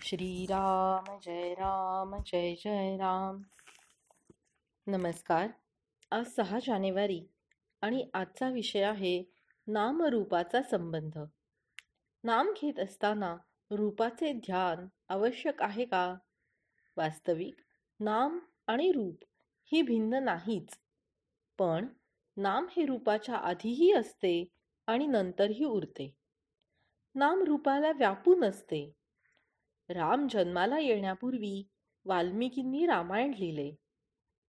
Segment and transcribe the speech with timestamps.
[0.00, 3.42] श्रीराम जय राम जय जय राम.
[4.86, 5.48] नमस्कार.
[6.10, 7.26] आज सहा जानेवारी
[7.80, 9.24] आणि आजचा विषय आहे
[9.66, 11.18] नामरूपाचा संबंध.
[12.24, 13.36] नाम घेत असताना
[13.70, 16.14] रूपाचे ध्यान आवश्यक आहे का?
[16.96, 17.54] वास्तविक
[18.00, 19.24] नाम आणि रूप
[19.64, 20.78] ही भिन्न नाहीच.
[21.58, 21.86] पण
[22.36, 24.48] नाम हे रूपाच्या आधीही असते
[24.86, 26.14] आणि नंतरही उरते.
[27.14, 28.92] नाम रूपाला व्यापून असते.
[29.92, 31.68] राम जन्माला येण्यापूर्वी
[32.04, 33.72] वाल्मिकींनी रामायण लिहिले.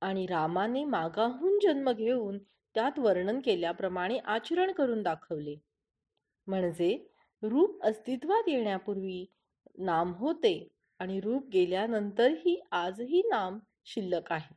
[0.00, 2.38] आणि रामाने मागाहून जन्म घेऊन
[2.74, 5.56] त्यात वर्णन केल्याप्रमाणे आचरण करून दाखवले.
[6.46, 7.06] म्हणजे
[7.42, 9.26] रूप अस्तित्वात येण्यापूर्वी
[9.78, 14.54] नाम होते आणि रूप गेल्यानंतरही आजही नाम शिल्लक आहे.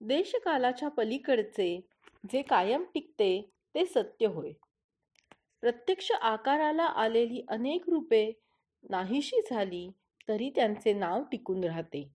[0.00, 1.88] देशकालाच्या पलीकडचे
[2.32, 4.52] जे कायम टिकते ते सत्य होय.
[5.60, 8.41] प्रत्यक्ष आकाराला आलेली अनेक रूपे
[8.90, 9.90] नाहीशी झाली
[10.28, 12.12] तरी त्यांचे नाव टिकून राहते.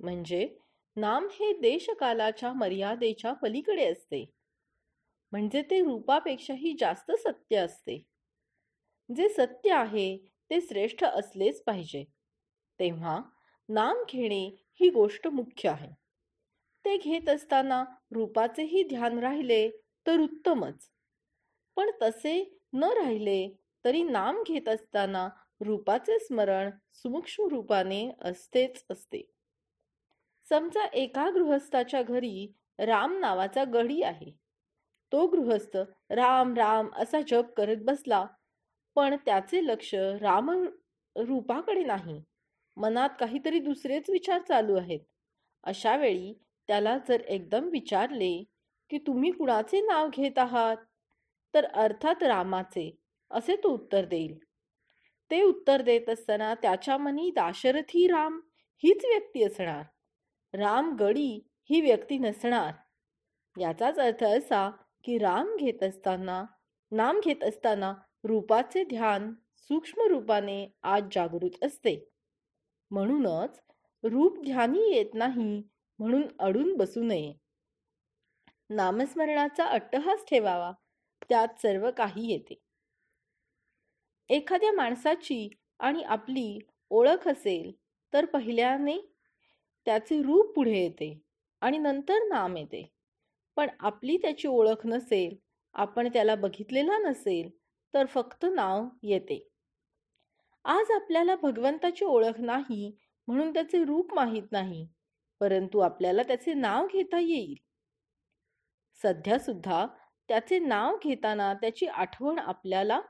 [0.00, 0.56] म्हणजे
[0.96, 4.24] नाम हे देशकालाच्या मर्यादेच्या पलीकडे असते.
[5.32, 8.04] म्हणजे ते रूपापेक्षाही जास्त सत्य असते.
[9.16, 10.16] जे सत्य आहे
[10.50, 12.04] ते श्रेष्ठ असलेच पाहिजे.
[12.80, 13.20] तेव्हा
[13.68, 14.44] नाम घेणे
[14.80, 15.88] ही गोष्ट मुख्य आहे.
[16.84, 19.70] ते घेत असताना रूपाचेही ध्यान राहिले
[20.06, 20.88] तर उत्तमच.
[21.76, 25.28] पण तसे न राहिले तरी नाम घेत असताना
[25.60, 29.30] रूपाचे स्मरण सूक्ष्म रूपाने असतेच असते.
[30.48, 34.30] समजा एका गृहस्थाच्या घरी राम नावाचा गडी आहे.
[35.12, 35.76] तो गृहस्थ
[36.10, 38.26] राम राम असा जप करत बसला
[38.94, 40.50] पण त्याचे लक्ष राम
[41.16, 42.22] रूपाकडे नाही.
[42.76, 45.00] मनात काहीतरी दुसरेच विचार चालू आहेत.
[45.64, 46.34] अशा वेळी
[46.66, 48.44] त्याला जर एकदम विचारले
[48.90, 50.76] की तुम्ही कुणाचे नाव घेत आहात?
[51.54, 52.98] तर अर्थात रामाचे
[53.30, 54.38] असे तो उत्तर देईल.
[55.30, 58.40] ते उत्तर देत असताना त्याच्या मनी दाशरथी राम
[58.82, 59.82] हीच व्यक्ती असणार.
[60.54, 62.72] राम गडी ही व्यक्ती नसणार.
[63.60, 64.70] याचाच अर्थ असा
[65.04, 66.44] की राम घेत असताना
[66.92, 67.94] नाम घेत असताना
[68.24, 72.08] रूपाचे ध्यान सूक्ष्म रूपाने आज जागृत असते.
[72.90, 73.60] म्हणूनच
[74.04, 75.62] रूप ध्यानी येत नाही
[75.98, 77.32] म्हणून अडून बसू नये.
[78.70, 80.72] नामस्मरणाचा अट्टहास ठेवावा
[81.28, 82.54] त्यात सर्व काही येते.
[84.30, 86.58] एखाद्या माणसाची आणि आपली
[86.90, 87.70] ओळख असेल
[88.12, 88.98] तर पहिल्याने
[89.86, 91.12] त्याचे रूप पुढे येते
[91.62, 92.84] आणि नंतर नाम येते.
[93.56, 95.36] पण आपली त्याची ओळख नसेल
[95.74, 97.48] आपण त्याला बघितलेला नसेल
[97.94, 99.38] तर फक्त नाव येते.
[100.64, 102.90] आज आपल्याला भगवंताची ओळख नाही
[103.28, 104.86] म्हणून त्याचे रूप माहीत नाही
[105.40, 107.54] परंतु आपल्याला त्याचे नाव घेता येईल.
[109.00, 109.86] सध्या सुद्धा
[110.28, 113.00] त्याचे नाव घेताना त्याची आठवण आपल्याला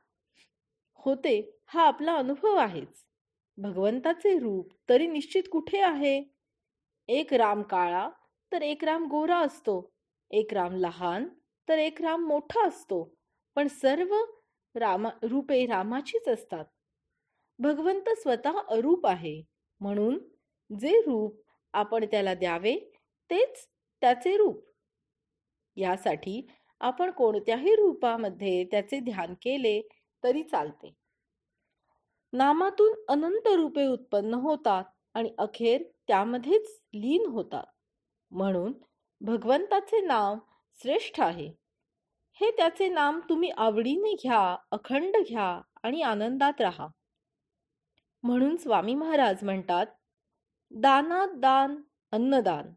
[1.09, 3.05] होते हा आपला अनुभव आहेच.
[3.57, 6.23] भगवंताचे रूप तरी निश्चित कुठे आहे?
[7.09, 8.09] एक राम काळा
[8.53, 9.93] तर एक राम गोरा असतो.
[10.31, 11.29] एक राम लहान
[11.69, 13.15] तर एक राम मोठा असतो.
[13.55, 14.15] पण सर्व
[14.75, 16.65] रामा रूपे रामाचीच असतात.
[17.59, 19.43] भगवंत स्वतः अरूप आहे.
[19.81, 20.19] म्हणून
[20.81, 21.43] जे रूप
[21.73, 22.77] आपण त्याला द्यावे
[23.31, 23.69] तेच
[24.01, 24.65] त्याचे रूप.
[25.77, 26.47] यासाठी
[26.81, 29.81] आपण कोणत्याही रूपामध्ये त्याचे ध्यान केले
[30.25, 30.95] तरी चालते.
[32.33, 34.85] नामातून अनंत रूपे उत्पन्न होतात
[35.15, 37.65] आणि अखेर त्यामध्येच लीन होतात.
[38.31, 38.73] म्हणून
[39.21, 40.35] भगवंताचे नाव
[40.83, 41.53] श्रेष्ठ आहे.
[42.33, 46.89] हे त्याचे नाम तुम्ही आवडीने घ्या अखंड घ्या आणि आनंदात राहा.
[48.23, 49.87] म्हणून स्वामी महाराज म्हणतात
[50.71, 52.73] दानात दान अन्नदान.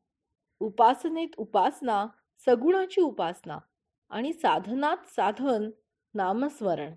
[0.59, 2.07] उपासनेत उपासना
[2.45, 3.57] सगुणाची उपासना
[4.09, 5.69] आणि साधनात साधन
[6.13, 6.93] नामस्मरण.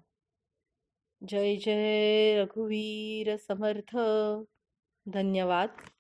[1.25, 3.97] जय जय रघुवीर समर्थ.
[5.07, 5.94] धन्यवाद.